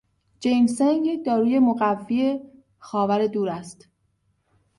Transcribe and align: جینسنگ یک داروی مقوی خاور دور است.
جینسنگ 0.39 1.05
یک 1.05 1.25
داروی 1.25 1.59
مقوی 1.59 2.39
خاور 2.79 3.27
دور 3.27 3.49
است. 3.49 3.87